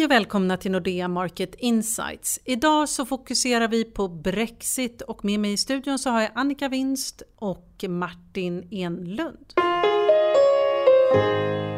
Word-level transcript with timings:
Hej 0.00 0.04
och 0.04 0.10
välkomna 0.10 0.56
till 0.56 0.70
Nordea 0.70 1.08
Market 1.08 1.54
Insights. 1.54 2.40
Idag 2.44 2.88
så 2.88 3.06
fokuserar 3.06 3.68
vi 3.68 3.84
på 3.84 4.08
Brexit 4.08 5.02
och 5.02 5.24
med 5.24 5.40
mig 5.40 5.52
i 5.52 5.56
studion 5.56 5.98
så 5.98 6.10
har 6.10 6.20
jag 6.20 6.30
Annika 6.34 6.68
Winst 6.68 7.22
och 7.36 7.84
Martin 7.88 8.68
Enlund. 8.70 9.52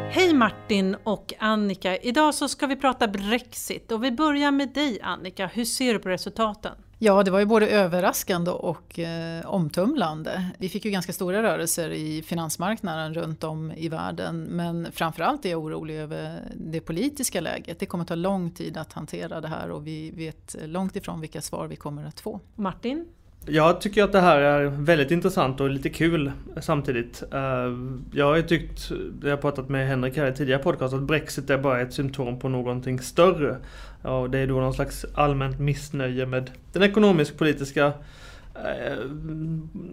Hej 0.09 0.33
Martin 0.33 0.95
och 1.03 1.33
Annika! 1.39 1.97
Idag 1.97 2.35
så 2.35 2.47
ska 2.47 2.67
vi 2.67 2.75
prata 2.75 3.07
Brexit 3.07 3.91
och 3.91 4.03
vi 4.03 4.11
börjar 4.11 4.51
med 4.51 4.73
dig 4.73 5.01
Annika. 5.01 5.47
Hur 5.47 5.65
ser 5.65 5.93
du 5.93 5.99
på 5.99 6.09
resultaten? 6.09 6.82
Ja, 7.05 7.23
det 7.23 7.31
var 7.31 7.39
ju 7.39 7.45
både 7.45 7.67
överraskande 7.67 8.51
och 8.51 8.99
eh, 8.99 9.45
omtumlande. 9.45 10.49
Vi 10.57 10.69
fick 10.69 10.85
ju 10.85 10.91
ganska 10.91 11.13
stora 11.13 11.43
rörelser 11.43 11.89
i 11.89 12.21
finansmarknaden 12.21 13.13
runt 13.13 13.43
om 13.43 13.71
i 13.71 13.89
världen. 13.89 14.43
Men 14.43 14.91
framförallt 14.91 15.45
är 15.45 15.49
jag 15.49 15.63
orolig 15.63 15.95
över 15.95 16.39
det 16.55 16.81
politiska 16.81 17.41
läget. 17.41 17.79
Det 17.79 17.85
kommer 17.85 18.05
ta 18.05 18.15
lång 18.15 18.51
tid 18.51 18.77
att 18.77 18.93
hantera 18.93 19.41
det 19.41 19.47
här 19.47 19.71
och 19.71 19.87
vi 19.87 20.11
vet 20.11 20.55
långt 20.63 20.95
ifrån 20.95 21.21
vilka 21.21 21.41
svar 21.41 21.67
vi 21.67 21.75
kommer 21.75 22.05
att 22.05 22.19
få. 22.19 22.39
Martin? 22.55 23.05
Jag 23.45 23.81
tycker 23.81 24.03
att 24.03 24.11
det 24.11 24.19
här 24.19 24.41
är 24.41 24.65
väldigt 24.65 25.11
intressant 25.11 25.61
och 25.61 25.69
lite 25.69 25.89
kul 25.89 26.31
samtidigt. 26.61 27.23
Eh, 27.31 27.39
jag 28.11 28.25
har 28.25 28.35
ju 28.35 28.41
tyckt, 28.41 28.91
jag 29.23 29.29
har 29.29 29.37
pratat 29.37 29.69
med 29.69 29.87
Henrik 29.87 30.17
här 30.17 30.31
i 30.31 30.33
tidigare 30.33 30.63
podcast, 30.63 30.93
att 30.93 31.01
Brexit 31.01 31.49
är 31.49 31.57
bara 31.57 31.81
ett 31.81 31.93
symptom 31.93 32.39
på 32.39 32.49
någonting 32.49 32.99
större. 32.99 33.57
Och 34.01 34.29
det 34.29 34.39
är 34.39 34.47
då 34.47 34.53
någon 34.53 34.73
slags 34.73 35.05
allmänt 35.13 35.59
missnöje 35.59 36.25
med 36.25 36.51
den 36.71 36.83
ekonomisk-politiska 36.83 37.93
eh, 38.55 38.97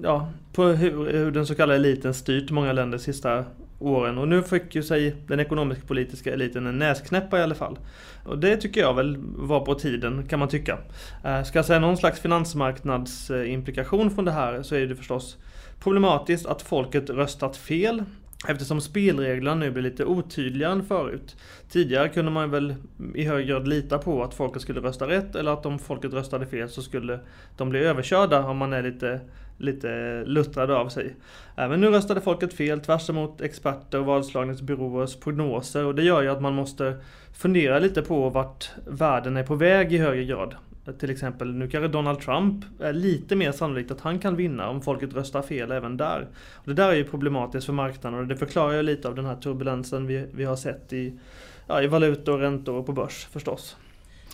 ja, 0.02 0.28
på 0.52 0.64
hur, 0.64 1.12
hur 1.12 1.30
den 1.30 1.46
så 1.46 1.54
kallade 1.54 1.78
eliten 1.78 2.14
styrt 2.14 2.51
många 2.51 2.73
länder 2.73 2.98
de 2.98 3.04
sista 3.04 3.45
åren. 3.80 4.18
Och 4.18 4.28
nu 4.28 4.42
fick 4.42 4.74
ju 4.74 4.82
sig 4.82 5.16
den 5.26 5.40
ekonomisk-politiska 5.40 6.32
eliten 6.32 6.66
en 6.66 6.78
näsknäppa 6.78 7.38
i 7.38 7.42
alla 7.42 7.54
fall. 7.54 7.78
Och 8.24 8.38
det 8.38 8.56
tycker 8.56 8.80
jag 8.80 8.94
väl 8.94 9.16
var 9.20 9.60
på 9.60 9.74
tiden, 9.74 10.28
kan 10.28 10.38
man 10.38 10.48
tycka. 10.48 10.78
Eh, 11.24 11.42
ska 11.42 11.58
jag 11.58 11.66
säga 11.66 11.78
någon 11.78 11.96
slags 11.96 12.20
finansmarknadsimplikation 12.20 14.10
från 14.10 14.24
det 14.24 14.32
här 14.32 14.62
så 14.62 14.74
är 14.74 14.87
det 14.87 14.96
förstås 14.96 15.37
problematiskt 15.82 16.46
att 16.46 16.62
folket 16.62 17.10
röstat 17.10 17.56
fel. 17.56 18.04
Eftersom 18.48 18.80
spelreglerna 18.80 19.54
nu 19.54 19.70
blir 19.70 19.82
lite 19.82 20.04
otydligare 20.04 20.72
än 20.72 20.84
förut. 20.84 21.37
Tidigare 21.70 22.09
kunde 22.09 22.30
man 22.30 22.50
väl 22.50 22.74
i 23.15 23.24
hög 23.24 23.46
grad 23.46 23.68
lita 23.68 23.98
på 23.98 24.22
att 24.22 24.34
folket 24.34 24.62
skulle 24.62 24.80
rösta 24.80 25.09
rätt 25.09 25.37
eller 25.37 25.52
att 25.52 25.66
om 25.66 25.78
folket 25.78 26.12
röstade 26.12 26.46
fel 26.46 26.68
så 26.68 26.82
skulle 26.82 27.20
de 27.56 27.70
bli 27.70 27.80
överkörda 27.80 28.44
om 28.44 28.56
man 28.56 28.72
är 28.72 28.82
lite, 28.82 29.20
lite 29.60 30.22
luttrade 30.26 30.76
av 30.76 30.88
sig. 30.88 31.16
Men 31.56 31.80
nu 31.80 31.86
röstade 31.86 32.20
folket 32.20 32.54
fel 32.54 32.80
tvärs 32.80 33.10
emot 33.10 33.40
experter 33.40 33.98
och 33.98 34.06
valslagningsbyråers 34.06 35.16
prognoser 35.16 35.84
och 35.84 35.94
det 35.94 36.02
gör 36.02 36.22
ju 36.22 36.28
att 36.28 36.42
man 36.42 36.54
måste 36.54 36.96
fundera 37.32 37.78
lite 37.78 38.02
på 38.02 38.30
vart 38.30 38.70
världen 38.86 39.36
är 39.36 39.42
på 39.42 39.54
väg 39.54 39.92
i 39.92 39.98
högre 39.98 40.24
grad. 40.24 40.54
Till 40.98 41.10
exempel, 41.10 41.54
nu 41.54 41.68
kanske 41.68 41.88
Donald 41.88 42.20
Trump 42.20 42.64
är 42.80 42.92
lite 42.92 43.36
mer 43.36 43.52
sannolikt 43.52 43.90
att 43.90 44.00
han 44.00 44.18
kan 44.18 44.36
vinna 44.36 44.68
om 44.68 44.82
folket 44.82 45.14
röstar 45.14 45.42
fel 45.42 45.72
även 45.72 45.96
där. 45.96 46.28
Och 46.54 46.68
det 46.68 46.74
där 46.74 46.88
är 46.88 46.94
ju 46.94 47.04
problematiskt 47.04 47.66
för 47.66 47.72
marknaden 47.72 48.20
och 48.20 48.26
det 48.26 48.36
förklarar 48.36 48.72
ju 48.72 48.82
lite 48.82 49.08
av 49.08 49.14
den 49.14 49.24
här 49.24 49.36
turbulensen 49.36 50.06
vi, 50.06 50.26
vi 50.32 50.44
har 50.44 50.56
sett 50.56 50.92
i, 50.92 51.18
ja, 51.66 51.82
i 51.82 51.86
valutor, 51.86 52.38
räntor 52.38 52.74
och 52.74 52.86
på 52.86 52.92
börs 52.92 53.26
förstås. 53.32 53.76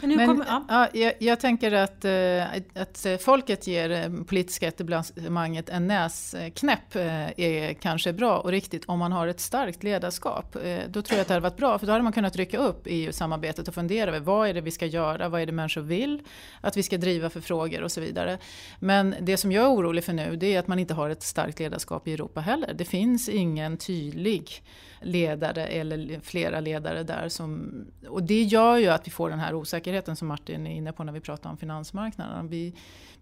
Men, 0.02 0.26
kommer, 0.26 0.46
ja. 0.48 0.64
ja 0.68 0.88
jag, 0.92 1.12
jag, 1.18 1.40
tänker 1.40 1.72
att, 1.72 2.04
äh, 2.04 2.44
att 2.74 3.06
folket 3.20 3.66
ger 3.66 3.90
eh, 3.90 4.24
politiska 4.24 4.68
etablissemanget 4.68 5.68
en 5.68 5.86
näsknäpp 5.86 6.96
är 7.36 7.72
kanske 7.72 8.12
bra 8.12 8.38
och 8.38 8.50
riktigt 8.50 8.84
om 8.84 8.98
man 8.98 9.12
har 9.12 9.26
ett 9.26 9.40
starkt 9.40 9.82
ledarskap. 9.82 10.56
Då 10.88 11.02
tror 11.02 11.16
jag 11.16 11.20
att 11.20 11.28
det 11.28 11.34
hade 11.34 11.42
varit 11.42 11.56
bra, 11.56 11.78
för 11.78 11.86
då 11.86 11.92
hade 11.92 12.04
man 12.04 12.12
kunnat 12.12 12.36
rycka 12.36 12.58
upp 12.58 12.82
EU-samarbetet 12.84 13.68
och 13.68 13.74
fundera 13.74 14.10
över 14.10 14.20
vad 14.20 14.48
är 14.48 14.54
det 14.54 14.60
vi 14.60 14.70
ska 14.70 14.86
göra, 14.86 15.28
vad 15.28 15.40
är 15.40 15.46
det 15.46 15.52
människor 15.52 15.80
vill 15.80 16.22
att 16.60 16.76
vi 16.76 16.82
ska 16.82 16.98
driva 16.98 17.30
för 17.30 17.40
frågor 17.40 17.82
och 17.82 17.92
så 17.92 18.00
vidare. 18.00 18.38
Men 18.78 19.14
det 19.20 19.36
som 19.36 19.52
jag 19.52 19.64
är 19.64 19.70
orolig 19.70 20.04
för 20.04 20.12
nu, 20.12 20.36
det 20.36 20.54
är 20.54 20.58
att 20.58 20.68
man 20.68 20.78
inte 20.78 20.94
har 20.94 21.10
ett 21.10 21.22
starkt 21.22 21.58
ledarskap 21.58 22.08
i 22.08 22.12
Europa 22.12 22.40
heller. 22.40 22.74
Det 22.74 22.84
finns 22.84 23.28
ingen 23.28 23.76
tydlig 23.76 24.62
ledare 25.00 25.66
eller 25.66 26.20
flera 26.22 26.60
ledare 26.60 27.02
där. 27.02 27.28
Som, 27.28 27.72
och 28.08 28.22
det 28.22 28.42
gör 28.42 28.76
ju 28.76 28.88
att 28.88 29.06
vi 29.06 29.10
får 29.10 29.30
den 29.30 29.38
här 29.38 29.54
osäkerheten 29.54 29.85
som 30.16 30.28
Martin 30.28 30.66
är 30.66 30.70
inne 30.70 30.92
på 30.92 31.04
när 31.04 31.12
vi 31.12 31.20
pratar 31.20 31.50
om 31.50 31.56
finansmarknaden. 31.56 32.48
Vi, 32.48 32.74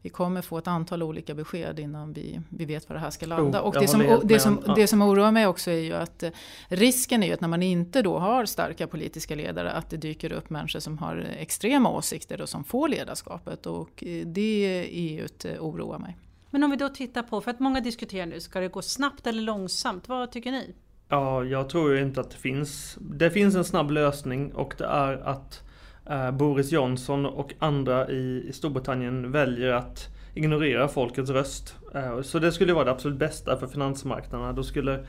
vi 0.02 0.10
kommer 0.10 0.42
få 0.42 0.58
ett 0.58 0.66
antal 0.66 1.02
olika 1.02 1.34
besked 1.34 1.78
innan 1.78 2.12
vi, 2.12 2.40
vi 2.48 2.64
vet 2.64 2.88
var 2.88 2.94
det 2.94 3.00
här 3.00 3.10
ska 3.10 3.26
landa. 3.26 3.60
Oh, 3.60 3.66
och 3.66 3.74
det 3.74 3.88
som, 3.88 4.20
det, 4.24 4.40
som, 4.40 4.62
det 4.76 4.86
som 4.86 5.02
oroar 5.02 5.32
mig 5.32 5.46
också 5.46 5.70
är 5.70 5.80
ju 5.80 5.92
att 5.92 6.22
eh, 6.22 6.30
risken 6.68 7.22
är 7.22 7.26
ju 7.26 7.32
att 7.32 7.40
när 7.40 7.48
man 7.48 7.62
inte 7.62 8.02
då 8.02 8.18
har 8.18 8.44
starka 8.44 8.86
politiska 8.86 9.34
ledare 9.34 9.72
att 9.72 9.90
det 9.90 9.96
dyker 9.96 10.32
upp 10.32 10.50
människor 10.50 10.80
som 10.80 10.98
har 10.98 11.16
extrema 11.38 11.90
åsikter 11.90 12.40
och 12.40 12.48
som 12.48 12.64
får 12.64 12.88
ledarskapet. 12.88 13.66
Och 13.66 14.04
eh, 14.06 14.26
det 14.26 14.86
är 14.90 15.10
ju 15.10 15.24
ett 15.24 15.44
eh, 15.44 15.52
oroar 15.60 15.98
mig. 15.98 16.16
Men 16.50 16.64
om 16.64 16.70
vi 16.70 16.76
då 16.76 16.88
tittar 16.88 17.22
på, 17.22 17.40
för 17.40 17.50
att 17.50 17.60
många 17.60 17.80
diskuterar 17.80 18.26
nu, 18.26 18.40
ska 18.40 18.60
det 18.60 18.68
gå 18.68 18.82
snabbt 18.82 19.26
eller 19.26 19.42
långsamt? 19.42 20.08
Vad 20.08 20.32
tycker 20.32 20.52
ni? 20.52 20.74
Ja, 21.08 21.44
jag 21.44 21.68
tror 21.68 21.94
ju 21.94 22.02
inte 22.02 22.20
att 22.20 22.30
det 22.30 22.36
finns. 22.36 22.98
Det 23.00 23.30
finns 23.30 23.54
en 23.54 23.64
snabb 23.64 23.90
lösning 23.90 24.54
och 24.54 24.74
det 24.78 24.84
är 24.84 25.12
att 25.12 25.63
Eh, 26.10 26.30
Boris 26.30 26.72
Johnson 26.72 27.26
och 27.26 27.54
andra 27.58 28.08
i, 28.10 28.50
Storbritannien 28.52 29.32
väljer 29.32 29.72
att 29.72 30.08
ignorera 30.34 30.88
folkets 30.88 31.30
röst. 31.30 31.76
Eh, 31.94 32.20
så 32.22 32.38
det 32.38 32.52
skulle 32.52 32.72
vara 32.72 32.84
det 32.84 32.90
absolut 32.90 33.18
bästa 33.18 33.56
för 33.56 33.66
finansmarknaderna. 33.66 34.52
Då 34.52 34.62
skulle 34.62 35.04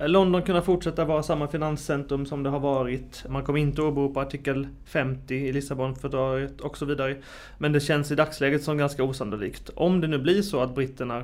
eh, 0.00 0.08
London 0.08 0.42
kunna 0.42 0.62
fortsätta 0.62 1.04
vara 1.04 1.22
samma 1.22 1.48
finanscentrum 1.48 2.26
som 2.26 2.42
det 2.42 2.50
har 2.50 2.60
varit. 2.60 3.24
Man 3.28 3.44
kommer 3.44 3.58
inte 3.58 3.82
åberopa 3.82 4.20
artikel 4.20 4.68
50 4.84 5.34
i 5.34 5.52
Lissabonfördraget 5.52 6.60
och 6.60 6.76
så 6.76 6.84
vidare. 6.84 7.16
Men 7.58 7.72
det 7.72 7.80
känns 7.80 8.10
i 8.10 8.14
dagsläget 8.14 8.62
som 8.62 8.78
ganska 8.78 9.04
osannolikt. 9.04 9.70
Om 9.74 10.00
det 10.00 10.08
nu 10.08 10.18
blir 10.18 10.42
så 10.42 10.60
att 10.60 10.74
britterna 10.74 11.22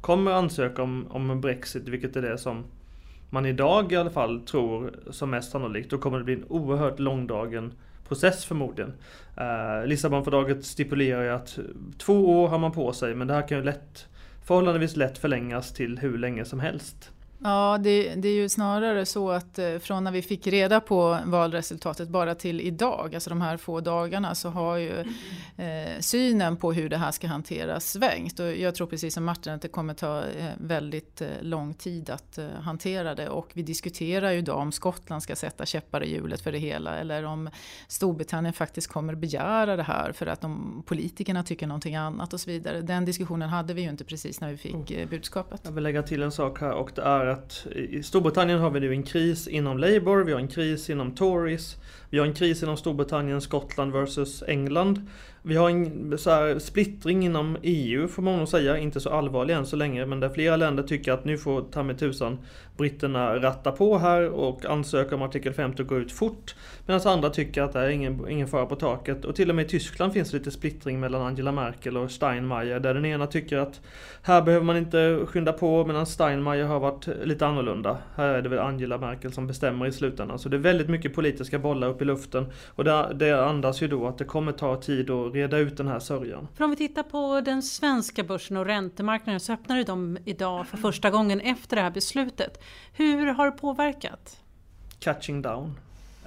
kommer 0.00 0.30
ansöka 0.30 0.82
om, 0.82 1.06
om 1.10 1.40
Brexit, 1.40 1.88
vilket 1.88 2.16
är 2.16 2.22
det 2.22 2.38
som 2.38 2.64
man 3.30 3.46
idag 3.46 3.92
i 3.92 3.96
alla 3.96 4.10
fall 4.10 4.40
tror 4.40 4.92
som 5.10 5.30
mest 5.30 5.50
sannolikt, 5.50 5.90
då 5.90 5.98
kommer 5.98 6.18
det 6.18 6.24
bli 6.24 6.34
en 6.34 6.44
oerhört 6.48 6.98
långdragen 6.98 7.72
process 8.08 8.44
förmodligen. 8.44 8.92
Eh, 9.36 9.86
Lissabonfördraget 9.86 10.64
stipulerar 10.64 11.22
ju 11.22 11.30
att 11.30 11.58
två 11.98 12.42
år 12.42 12.48
har 12.48 12.58
man 12.58 12.72
på 12.72 12.92
sig, 12.92 13.14
men 13.14 13.26
det 13.26 13.34
här 13.34 13.48
kan 13.48 13.58
ju 13.58 13.64
lätt, 13.64 14.08
förhållandevis 14.44 14.96
lätt 14.96 15.18
förlängas 15.18 15.72
till 15.72 15.98
hur 15.98 16.18
länge 16.18 16.44
som 16.44 16.60
helst. 16.60 17.12
Ja, 17.42 17.78
det, 17.80 18.14
det, 18.14 18.28
är 18.28 18.32
ju 18.32 18.48
snarare 18.48 19.06
så 19.06 19.30
att 19.30 19.58
eh, 19.58 19.78
från 19.78 20.04
när 20.04 20.10
vi 20.10 20.22
fick 20.22 20.46
reda 20.46 20.80
på 20.80 21.18
valresultatet 21.24 22.08
bara 22.08 22.34
till 22.34 22.60
idag, 22.60 23.14
alltså 23.14 23.30
de 23.30 23.40
här 23.40 23.56
få 23.56 23.80
dagarna, 23.80 24.34
så 24.34 24.48
har 24.48 24.76
ju 24.76 25.00
eh, 25.56 26.00
synen 26.00 26.56
på 26.56 26.72
hur 26.72 26.88
det 26.88 26.96
här 26.96 27.10
ska 27.10 27.26
hanteras 27.26 27.92
svängt. 27.92 28.40
Och 28.40 28.56
jag 28.56 28.74
tror 28.74 28.86
precis 28.86 29.14
som 29.14 29.24
Martin 29.24 29.52
att 29.52 29.62
det 29.62 29.68
kommer 29.68 29.94
ta 29.94 30.18
eh, 30.18 30.50
väldigt 30.56 31.20
eh, 31.20 31.28
lång 31.40 31.74
tid 31.74 32.10
att 32.10 32.38
eh, 32.38 32.46
hantera 32.60 33.14
det. 33.14 33.28
Och 33.28 33.50
vi 33.52 33.62
diskuterar 33.62 34.30
ju 34.30 34.38
idag 34.38 34.58
om 34.58 34.72
Skottland 34.72 35.22
ska 35.22 35.36
sätta 35.36 35.66
käppar 35.66 36.04
i 36.04 36.12
hjulet 36.12 36.40
för 36.40 36.52
det 36.52 36.58
hela 36.58 36.96
eller 36.96 37.24
om 37.24 37.50
Storbritannien 37.88 38.52
faktiskt 38.52 38.88
kommer 38.88 39.14
begära 39.14 39.76
det 39.76 39.82
här 39.82 40.12
för 40.12 40.26
att 40.26 40.40
de 40.40 40.82
politikerna 40.86 41.42
tycker 41.42 41.66
någonting 41.66 41.96
annat 41.96 42.32
och 42.32 42.40
så 42.40 42.50
vidare. 42.50 42.80
Den 42.80 43.04
diskussionen 43.04 43.48
hade 43.48 43.74
vi 43.74 43.82
ju 43.82 43.88
inte 43.88 44.04
precis 44.04 44.40
när 44.40 44.50
vi 44.50 44.56
fick 44.56 44.90
eh, 44.90 45.08
budskapet. 45.08 45.60
Jag 45.64 45.72
vill 45.72 45.84
lägga 45.84 46.02
till 46.02 46.22
en 46.22 46.32
sak 46.32 46.60
här 46.60 46.72
och 46.72 46.90
det 46.94 47.02
är 47.02 47.27
att 47.28 47.66
i 47.74 48.02
Storbritannien 48.02 48.58
har 48.58 48.70
vi 48.70 48.80
nu 48.80 48.92
en 48.92 49.02
kris 49.02 49.48
inom 49.48 49.78
Labour, 49.78 50.24
vi 50.24 50.32
har 50.32 50.40
en 50.40 50.48
kris 50.48 50.90
inom 50.90 51.14
Tories, 51.14 51.76
vi 52.10 52.18
har 52.18 52.26
en 52.26 52.34
kris 52.34 52.62
inom 52.62 52.76
Storbritannien, 52.76 53.40
Skottland 53.40 53.92
versus 53.92 54.42
England. 54.46 55.06
Vi 55.42 55.56
har 55.56 55.70
en 55.70 56.18
så 56.18 56.30
här, 56.30 56.58
splittring 56.58 57.24
inom 57.24 57.56
EU 57.62 58.08
får 58.08 58.22
man 58.22 58.38
nog 58.38 58.48
säga, 58.48 58.78
inte 58.78 59.00
så 59.00 59.10
allvarlig 59.10 59.54
än 59.54 59.66
så 59.66 59.76
länge, 59.76 60.06
men 60.06 60.20
där 60.20 60.28
flera 60.28 60.56
länder 60.56 60.82
tycker 60.82 61.12
att 61.12 61.24
nu 61.24 61.38
får 61.38 61.62
ta 61.62 61.82
med 61.82 61.98
tusan 61.98 62.38
britterna 62.78 63.36
ratta 63.36 63.72
på 63.72 63.98
här 63.98 64.30
och 64.30 64.64
ansöka 64.64 65.14
om 65.14 65.22
artikel 65.22 65.52
50 65.52 65.82
och 65.82 65.88
gå 65.88 65.96
ut 65.96 66.12
fort. 66.12 66.54
Medan 66.86 67.00
andra 67.04 67.30
tycker 67.30 67.62
att 67.62 67.72
det 67.72 67.80
är 67.80 67.88
ingen, 67.88 68.28
ingen 68.28 68.48
fara 68.48 68.66
på 68.66 68.76
taket. 68.76 69.24
Och 69.24 69.34
till 69.34 69.50
och 69.50 69.56
med 69.56 69.64
i 69.64 69.68
Tyskland 69.68 70.12
finns 70.12 70.30
det 70.30 70.38
lite 70.38 70.50
splittring 70.50 71.00
mellan 71.00 71.22
Angela 71.22 71.52
Merkel 71.52 71.96
och 71.96 72.10
Steinmeier, 72.10 72.80
där 72.80 72.94
den 72.94 73.04
ena 73.04 73.26
tycker 73.26 73.58
att 73.58 73.80
här 74.22 74.42
behöver 74.42 74.66
man 74.66 74.76
inte 74.76 75.20
skynda 75.26 75.52
på, 75.52 75.86
medan 75.86 76.06
Steinmeier 76.06 76.64
har 76.64 76.80
varit 76.80 77.08
lite 77.24 77.46
annorlunda. 77.46 77.98
Här 78.14 78.28
är 78.28 78.42
det 78.42 78.48
väl 78.48 78.58
Angela 78.58 78.98
Merkel 78.98 79.32
som 79.32 79.46
bestämmer 79.46 79.86
i 79.86 79.92
slutändan. 79.92 80.38
Så 80.38 80.48
det 80.48 80.56
är 80.56 80.58
väldigt 80.58 80.88
mycket 80.88 81.14
politiska 81.14 81.58
bollar 81.58 81.88
upp 81.88 82.02
i 82.02 82.04
luften. 82.04 82.46
Och 82.68 82.84
det, 82.84 83.12
det 83.14 83.44
andas 83.44 83.82
ju 83.82 83.88
då 83.88 84.06
att 84.06 84.18
det 84.18 84.24
kommer 84.24 84.52
ta 84.52 84.76
tid 84.76 85.10
att 85.10 85.27
reda 85.34 85.58
ut 85.58 85.76
den 85.76 85.88
här 85.88 85.98
sörjan. 85.98 86.48
För 86.54 86.64
om 86.64 86.70
vi 86.70 86.76
tittar 86.76 87.02
på 87.02 87.40
den 87.40 87.62
svenska 87.62 88.24
börsen 88.24 88.56
och 88.56 88.66
räntemarknaden 88.66 89.40
så 89.40 89.52
öppnar 89.52 89.84
de 89.84 90.18
idag 90.24 90.66
för 90.66 90.76
första 90.76 91.10
gången 91.10 91.40
efter 91.40 91.76
det 91.76 91.82
här 91.82 91.90
beslutet. 91.90 92.62
Hur 92.92 93.26
har 93.26 93.46
det 93.46 93.52
påverkat? 93.52 94.40
Catching 94.98 95.42
down. 95.42 95.74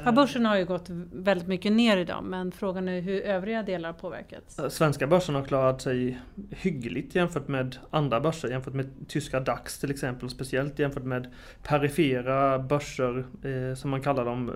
Ja, 0.06 0.12
börsen 0.12 0.45
har 0.45 0.57
ju 0.57 0.65
gått 0.65 0.86
väldigt 1.13 1.48
mycket 1.48 1.71
ner 1.71 1.98
idag 1.98 2.24
men 2.24 2.51
frågan 2.51 2.89
är 2.89 3.01
hur 3.01 3.21
övriga 3.21 3.63
delar 3.63 3.89
har 3.89 4.00
påverkats. 4.00 4.59
Svenska 4.69 5.07
börsen 5.07 5.36
har 5.36 5.44
klarat 5.44 5.81
sig 5.81 6.21
hyggligt 6.50 7.15
jämfört 7.15 7.48
med 7.48 7.77
andra 7.89 8.19
börser, 8.19 8.48
jämfört 8.48 8.74
med 8.74 8.89
tyska 9.07 9.39
DAX 9.39 9.80
till 9.80 9.92
exempel, 9.92 10.30
speciellt 10.30 10.80
jämfört 10.80 11.03
med 11.03 11.27
perifera 11.63 12.59
börser 12.59 13.25
eh, 13.44 13.75
som 13.75 13.89
man 13.89 14.01
kallar 14.01 14.25
dem, 14.25 14.50
eh, 14.50 14.56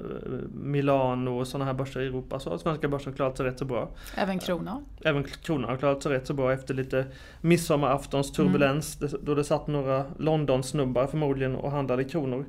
Milano 0.53 1.39
och 1.39 1.48
sådana 1.48 1.65
här 1.65 1.74
börser 1.74 2.01
i 2.01 2.06
Europa, 2.06 2.39
så 2.39 2.50
har 2.50 2.57
svenska 2.57 2.88
börsen 2.88 3.13
klarat 3.13 3.38
sig 3.38 3.45
rätt 3.45 3.59
så 3.59 3.65
bra. 3.65 3.89
Även 4.18 4.39
kronan? 4.39 4.86
Även 5.03 5.24
kronan 5.24 5.69
har 5.69 5.77
klarat 5.77 6.03
sig 6.03 6.12
rätt 6.12 6.27
så 6.27 6.33
bra 6.33 6.53
efter 6.53 6.74
lite 6.74 7.06
midsommaraftons 7.41 8.31
turbulens, 8.31 9.01
mm. 9.01 9.13
då 9.21 9.36
det 9.36 9.44
satt 9.44 9.68
några 9.68 10.06
London-snubbar 10.18 11.07
förmodligen 11.07 11.56
och 11.56 11.71
handlade 11.71 12.03
kronor. 12.03 12.45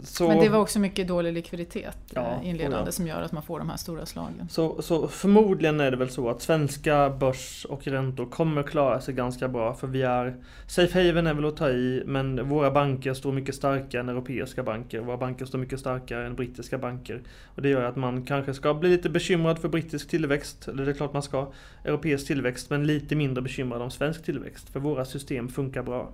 Så, 0.00 0.28
Men 0.28 0.38
det 0.38 0.48
var 0.48 0.58
också 0.58 0.78
mycket 0.78 1.08
dålig 1.08 1.32
likviditet 1.32 1.98
ja, 2.14 2.38
eh, 2.42 2.48
inledande 2.48 2.88
ja. 2.88 2.92
som 2.92 3.06
gör 3.06 3.22
att 3.22 3.32
man 3.32 3.42
får 3.42 3.58
de 3.58 3.70
här 3.70 3.76
stora 3.76 4.06
slagen. 4.06 4.48
Så, 4.50 4.82
så 4.82 5.08
förmodligen 5.08 5.80
är 5.80 5.90
det 5.90 5.96
väl 5.96 6.10
så 6.10 6.28
att 6.28 6.42
svenska 6.42 7.10
börs 7.10 7.66
och 7.68 7.86
räntor 7.86 8.26
kommer 8.26 8.62
klara 8.62 9.00
sig 9.00 9.14
ganska 9.14 9.48
bra 9.48 9.74
för 9.74 9.86
vi 9.86 10.02
är 10.02 10.36
Safe 10.66 11.06
haven 11.06 11.26
är 11.26 11.34
väl 11.34 11.44
att 11.44 11.56
ta 11.56 11.70
i 11.70 12.02
men 12.06 12.48
våra 12.48 12.70
banker 12.70 13.14
står 13.14 13.32
mycket 13.32 13.54
starkare 13.54 14.00
än 14.00 14.08
europeiska 14.08 14.62
banker. 14.62 15.00
Våra 15.00 15.16
banker 15.16 15.44
står 15.44 15.58
mycket 15.58 15.80
starkare 15.80 16.26
än 16.26 16.34
brittiska 16.34 16.78
banker. 16.78 17.20
Och 17.44 17.62
det 17.62 17.68
gör 17.68 17.84
att 17.84 17.96
man 17.96 18.22
kanske 18.22 18.54
ska 18.54 18.74
bli 18.74 18.88
lite 18.88 19.10
bekymrad 19.10 19.58
för 19.58 19.68
brittisk 19.68 20.08
tillväxt. 20.08 20.68
Eller 20.68 20.84
det 20.84 20.90
är 20.90 20.94
klart 20.94 21.12
man 21.12 21.22
ska. 21.22 21.52
Europeisk 21.84 22.26
tillväxt 22.26 22.70
men 22.70 22.86
lite 22.86 23.16
mindre 23.16 23.42
bekymrad 23.42 23.82
om 23.82 23.90
svensk 23.90 24.24
tillväxt. 24.24 24.68
För 24.68 24.80
våra 24.80 25.04
system 25.04 25.48
funkar 25.48 25.82
bra. 25.82 26.12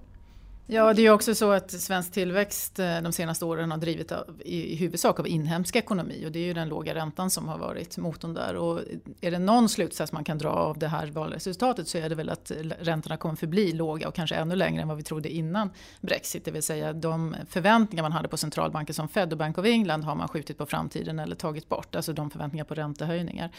Ja, 0.71 0.95
det 0.95 1.07
är 1.07 1.11
också 1.11 1.35
så 1.35 1.51
att 1.51 1.71
svensk 1.71 2.13
tillväxt 2.13 2.79
eh, 2.79 3.01
de 3.01 3.13
senaste 3.13 3.45
åren 3.45 3.71
har 3.71 3.79
drivit 3.79 4.13
av, 4.13 4.43
i 4.45 4.77
huvudsak 4.77 5.21
av 5.21 5.29
inhemsk 5.29 5.77
ekonomi 5.77 6.27
och 6.27 6.33
det 6.33 6.39
är 6.39 6.45
ju 6.45 6.53
den 6.53 6.69
låga 6.69 6.95
räntan 6.95 7.31
som 7.31 7.49
har 7.49 7.59
varit 7.59 7.99
motorn 7.99 8.35
där. 8.35 8.57
Och 8.57 8.81
är 9.21 9.31
det 9.31 9.39
någon 9.39 9.69
slutsats 9.69 10.13
man 10.13 10.25
kan 10.25 10.39
dra 10.39 10.49
av 10.49 10.79
det 10.79 10.89
här 10.89 11.07
valresultatet 11.07 11.89
så 11.89 11.99
är 11.99 12.09
det 12.09 12.15
väl 12.15 12.29
att 12.29 12.53
räntorna 12.81 13.17
kommer 13.17 13.37
förbli 13.37 13.73
låga 13.73 14.09
och 14.09 14.15
kanske 14.15 14.37
ännu 14.37 14.57
längre 14.57 14.83
än 14.83 14.89
vad 14.89 14.97
vi 14.97 15.03
trodde 15.03 15.31
innan 15.31 15.71
Brexit. 16.01 16.45
Det 16.45 16.51
vill 16.51 16.63
säga 16.63 16.93
de 16.93 17.37
förväntningar 17.49 18.03
man 18.03 18.13
hade 18.13 18.29
på 18.29 18.37
centralbanker 18.37 18.93
som 18.93 19.09
Fed 19.09 19.33
och 19.33 19.39
Bank 19.39 19.59
of 19.59 19.67
England 19.67 20.05
har 20.05 20.15
man 20.15 20.29
skjutit 20.29 20.59
på 20.59 20.67
framtiden 20.67 21.19
eller 21.19 21.37
tagit 21.37 21.69
bort. 21.69 21.95
Alltså 21.95 22.13
de 22.13 22.31
förväntningar 22.31 22.65
på 22.65 22.75
räntehöjningar. 22.75 23.51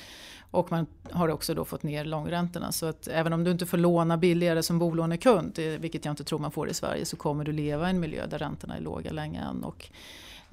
Och 0.52 0.72
man 0.72 0.86
har 1.12 1.30
också 1.30 1.54
då 1.54 1.66
fått 1.66 1.84
ner 1.84 2.06
långräntorna. 2.06 2.72
Så 2.72 2.86
att 2.86 3.08
även 3.08 3.34
om 3.34 3.44
du 3.44 3.52
inte 3.52 3.66
får 3.66 3.78
låna 3.78 4.18
billigare 4.18 4.64
som 4.64 4.80
bolånekund, 4.80 5.60
eh, 5.60 5.66
vilket 5.66 6.06
jag 6.06 6.12
inte 6.12 6.24
tror 6.24 6.40
man 6.40 6.52
får 6.52 6.70
i 6.70 6.74
Sverige, 6.74 6.99
så 7.06 7.18
kommer 7.18 7.44
du 7.44 7.52
leva 7.52 7.88
i 7.88 7.90
en 7.90 8.00
miljö 8.00 8.26
där 8.28 8.38
räntorna 8.38 8.78
är 8.78 8.82
låga 8.82 9.12
länge 9.12 9.42
än. 9.42 9.64
Och 9.64 9.90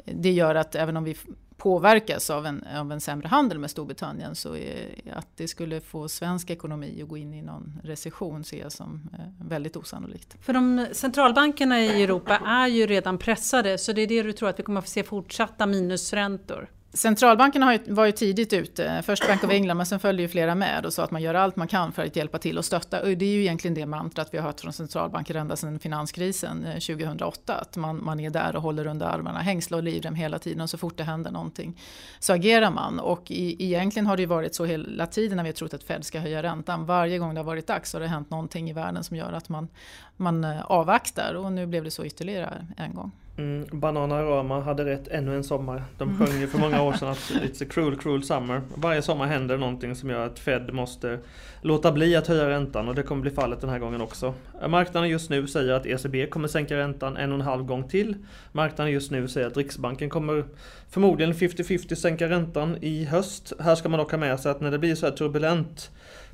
det 0.05 0.33
gör 0.33 0.55
att 0.55 0.75
även 0.75 0.97
om 0.97 1.05
vi 1.05 1.17
påverkas 1.57 2.31
av 2.31 2.47
en, 2.47 2.65
av 2.77 2.93
en 2.93 3.01
sämre 3.01 3.29
handel 3.29 3.59
med 3.59 3.71
Storbritannien 3.71 4.35
så 4.35 4.57
är 4.57 4.91
att 5.13 5.29
det 5.37 5.49
skulle 5.49 5.81
få 5.81 6.09
svensk 6.09 6.51
ekonomi 6.51 7.01
att 7.03 7.09
gå 7.09 7.17
in 7.17 7.35
i 7.35 7.43
någon 7.43 7.81
recession 7.85 8.45
ser 8.45 8.61
jag 8.61 8.73
som 8.73 9.11
eh, 9.13 9.47
väldigt 9.47 9.77
osannolikt. 9.77 10.37
För 10.41 10.53
de 10.53 10.87
centralbankerna 10.93 11.81
i 11.81 12.03
Europa 12.03 12.37
är 12.47 12.67
ju 12.67 12.87
redan 12.87 13.19
pressade 13.19 13.79
så 13.79 13.93
det 13.93 14.03
är 14.03 14.07
det 14.07 14.23
du 14.23 14.33
tror 14.33 14.49
att 14.49 14.59
vi 14.59 14.63
kommer 14.63 14.79
att 14.79 14.85
få 14.85 14.91
se 14.91 15.03
fortsatta 15.03 15.67
minusräntor? 15.67 16.69
Centralbankerna 16.97 17.79
var 17.87 18.07
ju 18.07 18.13
tidigt 18.13 18.53
ute, 18.53 19.03
först 19.07 19.27
Bank 19.27 19.45
of 19.45 19.51
England 19.51 19.77
men 19.77 19.87
sen 19.87 20.01
följde 20.01 20.23
ju 20.23 20.29
flera 20.29 20.55
med 20.55 20.87
och 20.87 20.93
sa 20.93 21.05
att 21.05 21.11
man 21.11 21.23
gör 21.23 21.35
allt 21.35 21.57
man 21.57 21.69
kan 21.69 21.93
för 21.93 22.05
att 22.05 22.17
hjälpa 22.17 22.39
till 22.39 22.59
och 22.59 22.65
stötta. 22.65 23.03
Och 23.03 23.09
det 23.09 23.25
är 23.25 23.31
ju 23.31 23.41
egentligen 23.41 23.75
det 23.75 23.87
mantrat 23.87 24.29
vi 24.33 24.39
har 24.39 24.45
hört 24.45 24.61
från 24.61 24.73
centralbanker 24.73 25.35
ända 25.35 25.57
sedan 25.57 25.79
finanskrisen 25.79 26.65
eh, 26.65 26.73
2008. 26.73 27.55
Att 27.55 27.77
man, 27.77 28.05
man 28.05 28.21
är 28.21 28.31
där 28.31 28.57
och 28.57 28.63
håller 28.63 28.87
under 28.87 29.07
armarna, 29.07 29.39
hängsla 29.39 29.77
och 29.77 29.83
livrem 29.83 30.15
hela 30.15 30.39
tiden 30.39 30.61
och 30.61 30.71
så 30.71 30.79
fort 30.79 30.97
det 30.97 31.05
händer 31.05 31.31
någonting 31.31 31.81
så 32.19 32.33
agerar 32.33 32.71
man. 32.71 33.01
Och 33.01 33.31
i, 33.31 33.65
egentligen 33.65 34.07
har 34.07 34.17
det 34.17 34.23
ju 34.23 34.27
varit 34.27 34.55
så 34.55 34.65
hela 34.65 35.07
tiden 35.07 35.37
när 35.37 35.45
vi 35.45 35.49
har 35.49 35.55
trott 35.55 35.75
att 35.75 35.83
Fed 35.83 36.05
ska 36.05 36.21
höja 36.21 36.43
räntan. 36.43 36.87
Varje 36.87 37.19
gång 37.19 37.35
det 37.35 37.41
har 37.41 37.45
varit 37.45 37.67
dags 37.67 37.93
har 37.93 38.01
det 38.01 38.07
hänt 38.07 38.31
någonting 38.31 38.71
i 38.71 38.73
världen 38.73 39.05
som 39.05 39.17
gör 39.17 39.33
att 39.33 39.49
man, 39.49 39.69
man 40.17 40.45
eh, 40.45 40.65
avvaktar 40.65 41.35
och 41.35 41.53
nu 41.53 41.67
blev 41.67 41.85
det 41.85 41.91
så 41.91 42.05
ytterligare 42.05 42.67
en 42.77 42.95
gång. 42.95 43.13
Mm, 43.39 43.67
Bananarama 43.73 44.61
hade 44.61 44.85
rätt 44.85 45.09
ännu 45.09 45.37
en 45.37 45.45
sommar. 45.45 45.83
De 45.99 46.09
mm. 46.09 46.27
sjöng 46.27 46.41
ju 46.41 46.47
för 46.47 46.59
många 46.59 46.83
år 46.83 46.93
sedan 46.93 47.09
att 47.09 47.19
it's 47.43 47.63
a 47.63 47.67
cruel, 47.71 47.97
cruel 47.97 48.23
summer. 48.23 48.63
Varje 48.75 49.03
sommar 49.03 49.27
händer 49.27 49.59
någonting 49.59 49.95
som 49.95 50.11
gör 50.11 50.27
att 50.27 50.39
Fed 50.39 50.75
måste 50.75 51.19
låta 51.61 51.93
bli 51.93 52.17
att 52.17 52.27
höja 52.27 52.49
räntan 52.49 52.89
och 52.89 52.95
det 52.95 53.03
kommer 53.03 53.23
bli 53.23 53.31
fallet 53.31 53.61
den 53.61 53.71
här 53.71 53.79
gången 53.79 54.01
också. 54.01 54.35
Marknaden 54.69 55.09
just 55.09 55.31
nu 55.31 55.47
säger 55.47 55.73
att 55.73 55.87
ECB 55.87 56.27
kommer 56.27 56.49
sänka 56.49 56.77
räntan 56.77 57.17
en 57.17 57.33
och 57.33 57.39
en 57.39 57.45
halv 57.45 57.65
gång 57.65 57.89
till. 57.89 58.15
Marknaden 58.53 58.93
just 58.93 59.11
nu 59.11 59.29
säger 59.29 59.47
att 59.47 59.57
Riksbanken 59.57 60.11
kommer 60.11 60.45
förmodligen 60.91 61.35
50-50 61.35 61.95
sänka 61.95 62.29
räntan 62.29 62.77
i 62.81 63.05
höst. 63.05 63.53
Här 63.59 63.75
ska 63.75 63.89
man 63.89 63.99
dock 63.99 64.11
ha 64.11 64.19
med 64.19 64.41
sig 64.41 64.51
att 64.51 64.61
när 64.61 64.71
det 64.71 64.79
blir 64.79 64.95
så 64.95 65.07
här 65.07 65.13
turbulent 65.13 65.91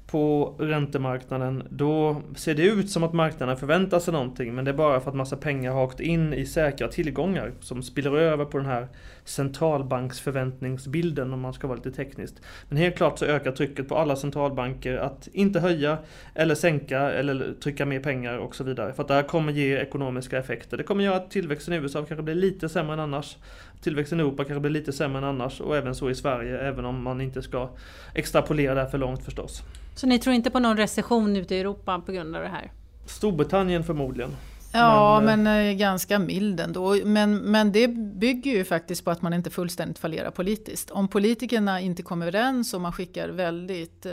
på 0.06 0.54
räntemarknaden, 0.58 1.66
då 1.70 2.22
ser 2.36 2.54
det 2.54 2.62
ut 2.62 2.90
som 2.90 3.02
att 3.02 3.12
marknaden 3.12 3.56
förväntar 3.56 3.98
sig 3.98 4.12
någonting, 4.12 4.54
men 4.54 4.64
det 4.64 4.70
är 4.70 4.74
bara 4.74 5.00
för 5.00 5.10
att 5.10 5.16
massa 5.16 5.36
pengar 5.36 5.72
har 5.72 5.84
åkt 5.84 6.00
in 6.00 6.34
i 6.34 6.46
säkra 6.46 6.88
tillgångar 6.88 7.52
som 7.60 7.82
spiller 7.82 8.16
över 8.16 8.44
på 8.44 8.58
den 8.58 8.66
här 8.66 8.88
centralbanksförväntningsbilden 9.24 11.32
om 11.32 11.40
man 11.40 11.52
ska 11.52 11.66
vara 11.66 11.76
lite 11.76 11.92
tekniskt. 11.92 12.40
Men 12.68 12.78
helt 12.78 12.96
klart 12.96 13.18
så 13.18 13.24
ökar 13.24 13.52
trycket 13.52 13.88
på 13.88 13.96
alla 13.96 14.16
centralbanker 14.16 14.96
att 14.96 15.28
inte 15.32 15.60
höja 15.60 15.98
eller 16.34 16.54
sänka 16.54 17.00
eller 17.00 17.54
trycka 17.62 17.86
mer 17.86 18.00
pengar 18.00 18.38
och 18.38 18.54
så 18.54 18.64
vidare. 18.64 18.92
För 18.92 19.02
att 19.02 19.08
det 19.08 19.14
här 19.14 19.22
kommer 19.22 19.52
ge 19.52 19.76
ekonomiska 19.76 20.38
effekter. 20.38 20.76
Det 20.76 20.82
kommer 20.82 21.04
göra 21.04 21.16
att 21.16 21.30
tillväxten 21.30 21.74
i 21.74 21.76
USA 21.76 22.04
kanske 22.04 22.22
blir 22.22 22.34
lite 22.34 22.68
sämre 22.68 22.92
än 22.92 23.00
annars. 23.00 23.36
Tillväxten 23.82 24.20
i 24.20 24.22
Europa 24.22 24.44
kanske 24.44 24.60
blir 24.60 24.70
lite 24.70 24.92
sämre 24.92 25.18
än 25.18 25.24
annars 25.24 25.60
och 25.60 25.76
även 25.76 25.94
så 25.94 26.10
i 26.10 26.14
Sverige, 26.14 26.58
även 26.58 26.84
om 26.84 27.02
man 27.02 27.20
inte 27.20 27.42
ska 27.42 27.68
extrapolera 28.14 28.74
det 28.74 28.80
här 28.80 28.88
för 28.88 28.98
långt 28.98 29.24
förstås. 29.24 29.62
Så 29.94 30.06
ni 30.06 30.18
tror 30.18 30.34
inte 30.34 30.50
på 30.50 30.58
någon 30.58 30.76
recession 30.76 31.36
ute 31.36 31.54
i 31.54 31.60
Europa 31.60 32.02
på 32.06 32.12
grund 32.12 32.36
av 32.36 32.42
det 32.42 32.48
här? 32.48 32.72
Storbritannien 33.06 33.84
förmodligen. 33.84 34.36
Ja, 34.72 35.20
men, 35.20 35.42
men 35.42 35.68
eh, 35.68 35.74
ganska 35.74 36.18
mild 36.18 36.60
ändå. 36.60 36.96
Men, 37.04 37.36
men 37.36 37.72
det 37.72 37.88
bygger 37.88 38.50
ju 38.50 38.64
faktiskt 38.64 39.04
på 39.04 39.10
att 39.10 39.22
man 39.22 39.32
inte 39.32 39.50
fullständigt 39.50 39.98
fallerar 39.98 40.30
politiskt. 40.30 40.90
Om 40.90 41.08
politikerna 41.08 41.80
inte 41.80 42.02
kommer 42.02 42.26
överens 42.26 42.74
och 42.74 42.80
man 42.80 42.92
skickar 42.92 43.28
väldigt 43.28 44.06
eh, 44.06 44.12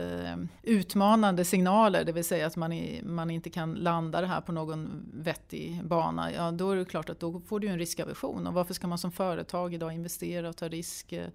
utmanande 0.64 1.46
signaler, 1.46 2.04
det 2.04 2.12
vill 2.12 2.24
säga 2.24 2.48
att 2.48 2.56
man, 2.56 2.74
i, 2.74 3.02
man 3.04 3.30
inte 3.30 3.50
kan 3.50 3.74
landa 3.74 4.22
det 4.22 4.28
här 4.28 4.42
på 4.42 4.52
någon 4.52 5.10
vettig 5.14 5.84
bana, 5.84 6.34
ja 6.34 6.52
då 6.52 6.72
är 6.72 6.76
det 6.76 6.86
klart 6.86 7.10
att 7.10 7.20
då 7.20 7.40
får 7.40 7.60
du 7.60 7.68
en 7.68 7.78
riskaversion. 7.78 8.48
Och 8.48 8.54
varför 8.54 8.74
ska 8.74 8.88
man 8.88 8.98
som 8.98 9.12
företag 9.12 9.74
idag 9.74 9.94
investera 9.94 10.50
och 10.50 10.58
ta 10.58 10.68
risk 10.68 11.14
eh, 11.14 11.28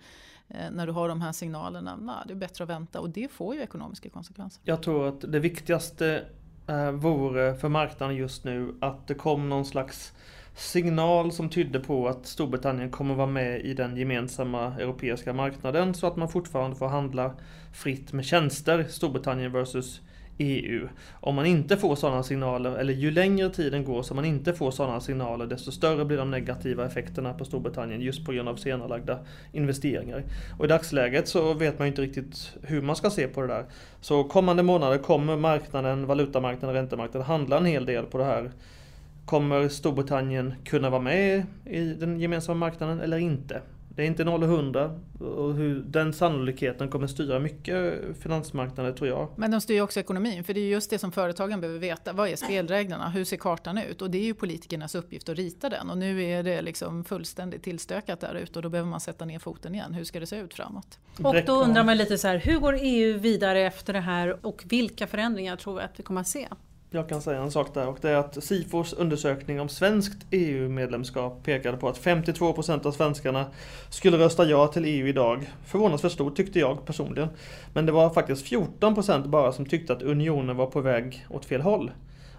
när 0.72 0.86
du 0.86 0.92
har 0.92 1.08
de 1.08 1.20
här 1.20 1.32
signalerna? 1.32 1.96
Nej, 1.96 2.14
det 2.26 2.32
är 2.32 2.36
bättre 2.36 2.64
att 2.64 2.70
vänta 2.70 3.00
och 3.00 3.10
det 3.10 3.32
får 3.32 3.54
ju 3.54 3.62
ekonomiska 3.62 4.08
konsekvenser. 4.08 4.62
Jag 4.64 4.82
tror 4.82 5.08
att 5.08 5.20
det 5.20 5.40
viktigaste 5.40 6.24
eh, 6.66 6.90
vore 6.90 7.54
för 7.54 7.68
marknaden 7.68 8.16
just 8.16 8.44
nu 8.44 8.74
att 8.80 9.06
det 9.06 9.14
kom 9.14 9.48
någon 9.48 9.64
slags 9.64 10.12
signal 10.54 11.32
som 11.32 11.48
tydde 11.48 11.80
på 11.80 12.08
att 12.08 12.26
Storbritannien 12.26 12.90
kommer 12.90 13.14
vara 13.14 13.26
med 13.26 13.60
i 13.60 13.74
den 13.74 13.96
gemensamma 13.96 14.74
europeiska 14.78 15.32
marknaden 15.32 15.94
så 15.94 16.06
att 16.06 16.16
man 16.16 16.28
fortfarande 16.28 16.76
får 16.76 16.88
handla 16.88 17.32
fritt 17.72 18.12
med 18.12 18.24
tjänster, 18.24 18.84
Storbritannien 18.88 19.52
versus 19.52 20.00
EU. 20.38 20.88
Om 21.20 21.34
man 21.34 21.46
inte 21.46 21.76
får 21.76 21.96
sådana 21.96 22.22
signaler, 22.22 22.76
eller 22.76 22.92
ju 22.92 23.10
längre 23.10 23.50
tiden 23.50 23.84
går 23.84 24.02
som 24.02 24.16
man 24.16 24.24
inte 24.24 24.52
får 24.52 24.70
sådana 24.70 25.00
signaler, 25.00 25.46
desto 25.46 25.72
större 25.72 26.04
blir 26.04 26.18
de 26.18 26.30
negativa 26.30 26.86
effekterna 26.86 27.32
på 27.32 27.44
Storbritannien 27.44 28.00
just 28.00 28.24
på 28.24 28.32
grund 28.32 28.48
av 28.48 28.56
senarelagda 28.56 29.18
investeringar. 29.52 30.24
Och 30.58 30.64
i 30.64 30.68
dagsläget 30.68 31.28
så 31.28 31.54
vet 31.54 31.78
man 31.78 31.88
inte 31.88 32.02
riktigt 32.02 32.52
hur 32.62 32.82
man 32.82 32.96
ska 32.96 33.10
se 33.10 33.28
på 33.28 33.40
det 33.40 33.46
där. 33.46 33.64
Så 34.00 34.24
kommande 34.24 34.62
månader 34.62 34.98
kommer 34.98 35.36
marknaden, 35.36 36.06
valutamarknaden, 36.06 36.76
räntemarknaden 36.76 37.26
handla 37.26 37.56
en 37.56 37.66
hel 37.66 37.86
del 37.86 38.04
på 38.04 38.18
det 38.18 38.24
här. 38.24 38.50
Kommer 39.26 39.68
Storbritannien 39.68 40.54
kunna 40.64 40.90
vara 40.90 41.02
med 41.02 41.46
i 41.64 41.80
den 41.80 42.20
gemensamma 42.20 42.58
marknaden 42.58 43.00
eller 43.00 43.18
inte? 43.18 43.60
Det 43.96 44.02
är 44.02 44.06
inte 44.06 44.24
0 44.24 44.42
och 44.42 44.48
100 44.48 45.00
och 45.20 45.54
hur 45.54 45.84
den 45.86 46.12
sannolikheten 46.12 46.88
kommer 46.88 47.06
styra 47.06 47.38
mycket 47.38 47.94
finansmarknaden 48.20 48.94
tror 48.94 49.08
jag. 49.08 49.28
Men 49.36 49.50
de 49.50 49.60
styr 49.60 49.80
också 49.80 50.00
ekonomin 50.00 50.44
för 50.44 50.54
det 50.54 50.60
är 50.60 50.68
just 50.68 50.90
det 50.90 50.98
som 50.98 51.12
företagen 51.12 51.60
behöver 51.60 51.80
veta. 51.80 52.12
Vad 52.12 52.28
är 52.28 52.36
spelreglerna? 52.36 53.08
Hur 53.08 53.24
ser 53.24 53.36
kartan 53.36 53.78
ut? 53.78 54.02
Och 54.02 54.10
det 54.10 54.18
är 54.18 54.24
ju 54.24 54.34
politikernas 54.34 54.94
uppgift 54.94 55.28
att 55.28 55.36
rita 55.36 55.68
den 55.68 55.90
och 55.90 55.98
nu 55.98 56.24
är 56.24 56.42
det 56.42 56.62
liksom 56.62 57.04
fullständigt 57.04 57.62
tillstökat 57.62 58.20
där 58.20 58.34
ute 58.34 58.58
och 58.58 58.62
då 58.62 58.68
behöver 58.68 58.90
man 58.90 59.00
sätta 59.00 59.24
ner 59.24 59.38
foten 59.38 59.74
igen. 59.74 59.94
Hur 59.94 60.04
ska 60.04 60.20
det 60.20 60.26
se 60.26 60.36
ut 60.36 60.54
framåt? 60.54 60.98
Och 61.22 61.34
då 61.46 61.62
undrar 61.62 61.84
man 61.84 61.96
lite 61.96 62.18
så 62.18 62.28
här, 62.28 62.38
hur 62.38 62.58
går 62.58 62.76
EU 62.80 63.18
vidare 63.18 63.60
efter 63.60 63.92
det 63.92 64.00
här 64.00 64.46
och 64.46 64.62
vilka 64.66 65.06
förändringar 65.06 65.56
tror 65.56 65.74
vi 65.74 65.82
att 65.82 65.98
vi 65.98 66.02
kommer 66.02 66.20
att 66.20 66.28
se? 66.28 66.48
Jag 66.94 67.08
kan 67.08 67.22
säga 67.22 67.40
en 67.42 67.50
sak 67.50 67.74
där 67.74 67.88
och 67.88 67.98
det 68.00 68.10
är 68.10 68.16
att 68.16 68.44
Sifos 68.44 68.92
undersökning 68.92 69.60
om 69.60 69.68
svenskt 69.68 70.26
EU-medlemskap 70.30 71.42
pekade 71.44 71.76
på 71.76 71.88
att 71.88 72.00
52% 72.00 72.86
av 72.86 72.92
svenskarna 72.92 73.46
skulle 73.88 74.18
rösta 74.18 74.44
ja 74.44 74.66
till 74.66 74.84
EU 74.84 75.06
idag. 75.06 75.50
Förvånansvärt 75.66 76.12
stort 76.12 76.36
tyckte 76.36 76.58
jag 76.58 76.86
personligen. 76.86 77.28
Men 77.72 77.86
det 77.86 77.92
var 77.92 78.10
faktiskt 78.10 78.46
14% 78.46 79.28
bara 79.28 79.52
som 79.52 79.66
tyckte 79.66 79.92
att 79.92 80.02
unionen 80.02 80.56
var 80.56 80.66
på 80.66 80.80
väg 80.80 81.26
åt 81.30 81.44
fel 81.44 81.60
håll. 81.60 81.90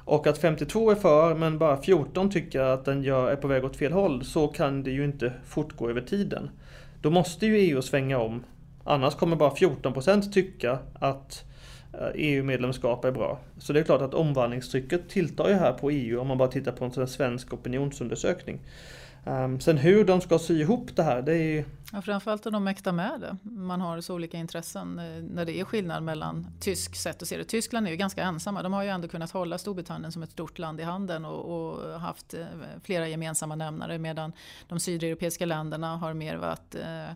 Och 0.05 0.27
att 0.27 0.37
52 0.37 0.91
är 0.91 0.95
för 0.95 1.35
men 1.35 1.57
bara 1.57 1.81
14 1.81 2.29
tycker 2.29 2.59
att 2.59 2.85
den 2.85 3.05
är 3.05 3.35
på 3.35 3.47
väg 3.47 3.65
åt 3.65 3.75
fel 3.75 3.91
håll, 3.91 4.25
så 4.25 4.47
kan 4.47 4.83
det 4.83 4.91
ju 4.91 5.05
inte 5.05 5.33
fortgå 5.45 5.89
över 5.89 6.01
tiden. 6.01 6.49
då 7.01 7.09
måste 7.09 7.45
ju 7.45 7.57
EU 7.57 7.81
svänga 7.81 8.17
om. 8.19 8.43
Annars 8.83 9.15
kommer 9.15 9.35
bara 9.35 9.49
14% 9.49 10.31
tycka 10.31 10.79
att 10.99 11.43
Eh, 12.01 12.07
e 12.07 12.11
EU-medlemskap 12.15 13.05
är 13.05 13.11
bra. 13.11 13.39
Så 13.57 13.73
det 13.73 13.79
är 13.79 13.83
klart 13.83 14.01
att 14.01 14.13
omvandlingstrycket 14.13 15.09
tilltar 15.09 15.49
ju 15.49 15.53
här 15.53 15.73
på 15.73 15.91
EU 15.91 16.19
om 16.19 16.27
man 16.27 16.37
bara 16.37 16.49
tittar 16.49 16.71
på 16.71 16.85
en 16.85 17.07
svensk 17.07 17.53
opinionsundersökning. 17.53 18.59
Um, 19.27 19.59
sen 19.59 19.77
hur 19.77 20.05
de 20.05 20.21
ska 20.21 20.39
sy 20.39 20.61
ihop 20.61 20.95
det 20.95 21.03
här, 21.03 21.21
det 21.21 21.35
är 21.35 21.65
Ja, 21.91 22.01
framförallt 22.01 22.45
om 22.45 22.53
de 22.53 22.63
mäktar 22.63 22.91
med 22.91 23.21
det. 23.21 23.37
Man 23.49 23.81
har 23.81 24.01
så 24.01 24.15
olika 24.15 24.37
intressen 24.37 24.99
eh, 24.99 25.23
när 25.23 25.45
det 25.45 25.59
är 25.59 25.65
skillnad 25.65 26.03
mellan 26.03 26.47
tysk 26.59 26.95
sätt 26.95 27.21
att 27.21 27.27
se 27.27 27.37
det. 27.37 27.43
Tyskland 27.43 27.87
är 27.87 27.91
ju 27.91 27.97
ganska 27.97 28.23
ensamma. 28.23 28.63
De 28.63 28.73
har 28.73 28.83
ju 28.83 28.89
ändå 28.89 29.07
kunnat 29.07 29.31
hålla 29.31 29.57
Storbritannien 29.57 30.11
som 30.11 30.23
ett 30.23 30.31
stort 30.31 30.59
land 30.59 30.79
i 30.79 30.83
handen 30.83 31.25
och, 31.25 31.69
och 31.69 31.99
haft 31.99 32.33
eh, 32.33 32.45
flera 32.83 33.07
gemensamma 33.07 33.55
nämnare 33.55 33.97
medan 33.97 34.31
de 34.67 34.79
sydeuropeiska 34.79 35.45
länderna 35.45 35.97
har 35.97 36.13
mer 36.13 36.35
varit 36.35 36.75
Eh, 36.75 37.13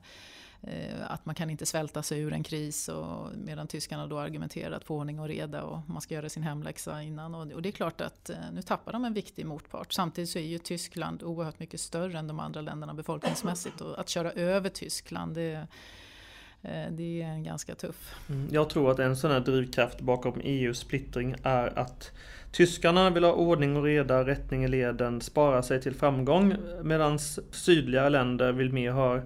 Eh, 0.61 1.11
att 1.11 1.25
man 1.25 1.35
kan 1.35 1.49
inte 1.49 1.65
svälta 1.65 2.03
sig 2.03 2.19
ur 2.19 2.33
en 2.33 2.43
kris 2.43 2.89
och 2.89 3.27
medan 3.35 3.67
tyskarna 3.67 4.07
då 4.07 4.19
argumenterat 4.19 4.85
på 4.85 4.97
ordning 4.97 5.19
och 5.19 5.27
reda 5.27 5.63
och 5.63 5.89
man 5.89 6.01
ska 6.01 6.13
göra 6.15 6.29
sin 6.29 6.43
hemläxa 6.43 7.01
innan. 7.01 7.35
Och 7.35 7.61
det 7.61 7.69
är 7.69 7.71
klart 7.71 8.01
att 8.01 8.29
eh, 8.29 8.37
nu 8.53 8.61
tappar 8.61 8.93
de 8.93 9.05
en 9.05 9.13
viktig 9.13 9.45
motpart. 9.45 9.93
Samtidigt 9.93 10.29
så 10.29 10.39
är 10.39 10.43
ju 10.43 10.57
Tyskland 10.57 11.23
oerhört 11.23 11.59
mycket 11.59 11.79
större 11.79 12.19
än 12.19 12.27
de 12.27 12.39
andra 12.39 12.61
länderna 12.61 12.93
befolkningsmässigt 12.93 13.81
och 13.81 13.99
att 13.99 14.09
köra 14.09 14.31
över 14.31 14.69
Tyskland 14.69 15.35
det, 15.35 15.67
eh, 16.61 16.91
det 16.91 17.21
är 17.21 17.43
ganska 17.43 17.75
tuff. 17.75 18.15
Mm, 18.29 18.47
jag 18.51 18.69
tror 18.69 18.91
att 18.91 18.99
en 18.99 19.17
sån 19.17 19.31
här 19.31 19.39
drivkraft 19.39 20.01
bakom 20.01 20.41
EUs 20.43 20.79
splittring 20.79 21.35
är 21.43 21.79
att 21.79 22.11
Tyskarna 22.51 23.09
vill 23.09 23.23
ha 23.23 23.33
ordning 23.33 23.77
och 23.77 23.83
reda, 23.83 24.25
rättning 24.25 24.63
i 24.63 24.67
leden, 24.67 25.21
spara 25.21 25.63
sig 25.63 25.81
till 25.81 25.95
framgång 25.95 26.55
medan 26.83 27.19
sydligare 27.51 28.09
länder 28.09 28.51
vill 28.51 28.73
mer 28.73 28.91
ha 28.91 29.21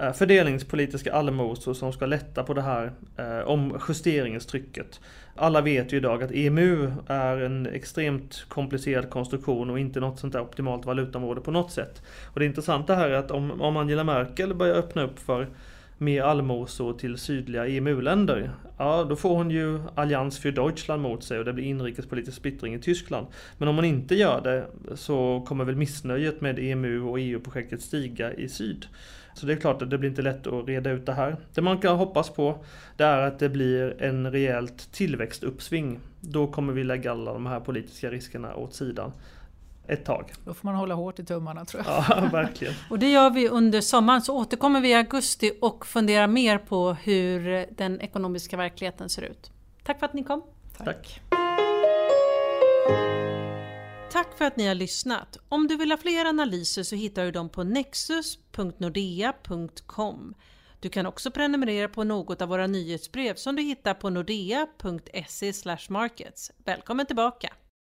Eh, 0.00 0.12
fördelningspolitiska 0.12 1.12
allmosor 1.12 1.74
som 1.74 1.92
ska 1.92 2.06
lätta 2.06 2.42
på 2.42 2.54
det 2.54 2.62
här 2.62 2.92
eh, 3.16 3.48
om 3.48 3.80
justeringstrycket. 3.88 5.00
Alla 5.34 5.60
vet 5.60 5.92
ju 5.92 5.96
idag 5.96 6.22
att 6.22 6.30
EMU 6.34 6.92
är 7.06 7.36
en 7.36 7.66
extremt 7.66 8.44
komplicerad 8.48 9.10
konstruktion 9.10 9.70
och 9.70 9.78
inte 9.78 10.00
något 10.00 10.18
sånt 10.18 10.32
där 10.32 10.40
optimalt 10.40 10.86
valutaområde 10.86 11.40
på 11.40 11.50
något 11.50 11.72
sätt. 11.72 12.02
Och 12.32 12.40
det 12.40 12.46
intressanta 12.46 12.94
här 12.94 13.10
är 13.10 13.14
att 13.14 13.30
om, 13.30 13.60
om 13.60 13.76
Angela 13.76 14.04
Merkel 14.04 14.54
börjar 14.54 14.74
öppna 14.74 15.02
upp 15.02 15.18
för 15.18 15.48
mer 15.98 16.22
allmosor 16.22 16.92
till 16.92 17.18
sydliga 17.18 17.66
EMU-länder, 17.66 18.50
ja 18.78 19.04
då 19.04 19.16
får 19.16 19.36
hon 19.36 19.50
ju 19.50 19.80
Allians 19.94 20.38
för 20.38 20.50
Deutschland 20.50 21.02
mot 21.02 21.24
sig 21.24 21.38
och 21.38 21.44
det 21.44 21.52
blir 21.52 21.64
inrikespolitisk 21.64 22.36
splittring 22.36 22.74
i 22.74 22.78
Tyskland. 22.78 23.26
Men 23.58 23.68
om 23.68 23.76
hon 23.76 23.84
inte 23.84 24.14
gör 24.14 24.40
det 24.40 24.66
så 24.94 25.44
kommer 25.48 25.64
väl 25.64 25.76
missnöjet 25.76 26.40
med 26.40 26.58
EMU 26.58 27.02
och 27.02 27.20
EU-projektet 27.20 27.82
stiga 27.82 28.32
i 28.34 28.48
syd. 28.48 28.86
Så 29.36 29.46
det 29.46 29.52
är 29.52 29.56
klart 29.56 29.82
att 29.82 29.90
det 29.90 29.98
blir 29.98 30.10
inte 30.10 30.22
lätt 30.22 30.46
att 30.46 30.68
reda 30.68 30.90
ut 30.90 31.06
det 31.06 31.12
här. 31.12 31.36
Det 31.54 31.62
man 31.62 31.78
kan 31.78 31.96
hoppas 31.96 32.30
på 32.30 32.64
det 32.96 33.04
är 33.04 33.18
att 33.18 33.38
det 33.38 33.48
blir 33.48 34.02
en 34.02 34.32
rejält 34.32 34.92
tillväxtuppsving. 34.92 36.00
Då 36.20 36.46
kommer 36.46 36.72
vi 36.72 36.84
lägga 36.84 37.10
alla 37.10 37.32
de 37.32 37.46
här 37.46 37.60
politiska 37.60 38.10
riskerna 38.10 38.56
åt 38.56 38.74
sidan 38.74 39.12
ett 39.86 40.04
tag. 40.04 40.32
Då 40.44 40.54
får 40.54 40.68
man 40.68 40.74
hålla 40.74 40.94
hårt 40.94 41.18
i 41.18 41.24
tummarna 41.24 41.64
tror 41.64 41.82
jag. 41.86 42.04
Ja, 42.08 42.28
verkligen. 42.32 42.74
och 42.90 42.98
det 42.98 43.10
gör 43.10 43.30
vi 43.30 43.48
under 43.48 43.80
sommaren, 43.80 44.22
så 44.22 44.36
återkommer 44.36 44.80
vi 44.80 44.90
i 44.90 44.94
augusti 44.94 45.52
och 45.60 45.86
funderar 45.86 46.26
mer 46.26 46.58
på 46.58 46.92
hur 46.92 47.66
den 47.76 48.00
ekonomiska 48.00 48.56
verkligheten 48.56 49.08
ser 49.08 49.22
ut. 49.22 49.50
Tack 49.84 49.98
för 49.98 50.06
att 50.06 50.14
ni 50.14 50.24
kom. 50.24 50.42
Tack. 50.78 50.86
Tack. 50.86 51.20
Tack 54.16 54.38
för 54.38 54.44
att 54.44 54.56
ni 54.56 54.66
har 54.66 54.74
lyssnat. 54.74 55.36
Om 55.48 55.66
du 55.66 55.76
vill 55.76 55.90
ha 55.90 55.98
fler 55.98 56.24
analyser 56.24 56.82
så 56.82 56.96
hittar 56.96 57.24
du 57.24 57.30
dem 57.30 57.48
på 57.48 57.64
nexus.nordea.com. 57.64 60.34
Du 60.80 60.88
kan 60.88 61.06
också 61.06 61.30
prenumerera 61.30 61.88
på 61.88 62.04
något 62.04 62.42
av 62.42 62.48
våra 62.48 62.66
nyhetsbrev 62.66 63.34
som 63.34 63.56
du 63.56 63.62
hittar 63.62 63.94
på 63.94 64.10
nordea.se 64.10 65.52
markets. 65.88 66.52
Välkommen 66.64 67.06
tillbaka! 67.06 67.52